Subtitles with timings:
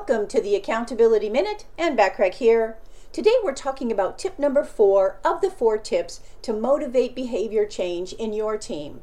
[0.00, 2.78] Welcome to the Accountability Minute Anne Bachrach here.
[3.12, 8.14] Today we're talking about tip number four of the four tips to motivate behavior change
[8.14, 9.02] in your team,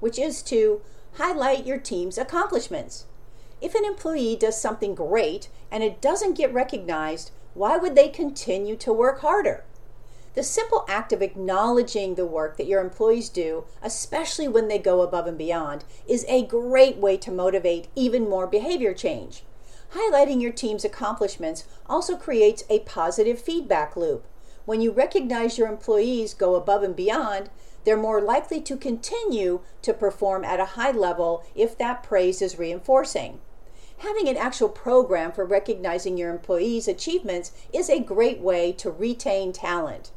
[0.00, 0.82] which is to
[1.14, 3.06] highlight your team's accomplishments.
[3.62, 8.76] If an employee does something great and it doesn't get recognized, why would they continue
[8.76, 9.64] to work harder?
[10.34, 15.00] The simple act of acknowledging the work that your employees do, especially when they go
[15.00, 19.42] above and beyond, is a great way to motivate even more behavior change.
[19.94, 24.26] Highlighting your team's accomplishments also creates a positive feedback loop.
[24.64, 27.48] When you recognize your employees go above and beyond,
[27.84, 32.58] they're more likely to continue to perform at a high level if that praise is
[32.58, 33.40] reinforcing.
[33.98, 39.52] Having an actual program for recognizing your employees' achievements is a great way to retain
[39.52, 40.10] talent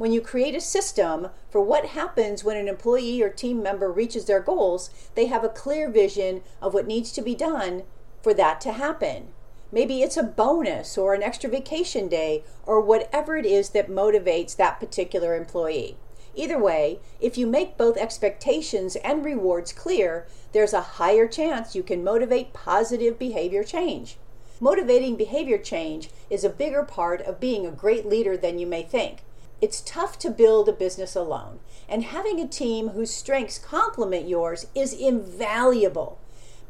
[0.00, 4.24] when you create a system for what happens when an employee or team member reaches
[4.24, 7.82] their goals, they have a clear vision of what needs to be done
[8.22, 9.28] for that to happen.
[9.72, 14.56] Maybe it's a bonus or an extra vacation day or whatever it is that motivates
[14.56, 15.96] that particular employee.
[16.34, 21.82] Either way, if you make both expectations and rewards clear, there's a higher chance you
[21.82, 24.16] can motivate positive behavior change.
[24.60, 28.82] Motivating behavior change is a bigger part of being a great leader than you may
[28.82, 29.22] think.
[29.60, 34.66] It's tough to build a business alone, and having a team whose strengths complement yours
[34.74, 36.18] is invaluable.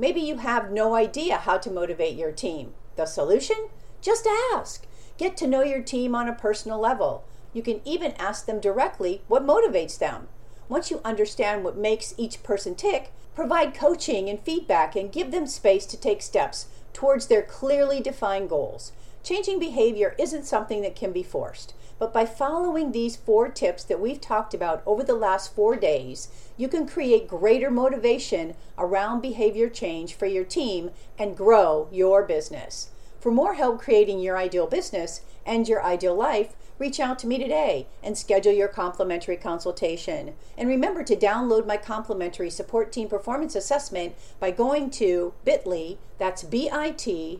[0.00, 2.72] Maybe you have no idea how to motivate your team.
[2.96, 3.68] The solution?
[4.00, 4.86] Just ask.
[5.18, 7.24] Get to know your team on a personal level.
[7.52, 10.28] You can even ask them directly what motivates them.
[10.70, 15.46] Once you understand what makes each person tick, provide coaching and feedback and give them
[15.46, 18.92] space to take steps towards their clearly defined goals.
[19.22, 24.00] Changing behavior isn't something that can be forced, but by following these four tips that
[24.00, 29.68] we've talked about over the last four days, you can create greater motivation around behavior
[29.68, 32.90] change for your team and grow your business.
[33.20, 37.36] For more help creating your ideal business and your ideal life, reach out to me
[37.36, 40.32] today and schedule your complimentary consultation.
[40.56, 46.42] And remember to download my complimentary support team performance assessment by going to bit.ly, that's
[46.42, 47.36] bit.ly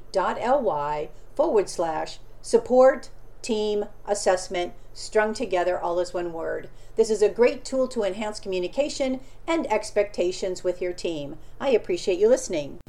[1.34, 3.10] forward slash support
[3.42, 6.68] team assessment strung together all as one word.
[6.96, 11.36] This is a great tool to enhance communication and expectations with your team.
[11.60, 12.80] I appreciate you listening.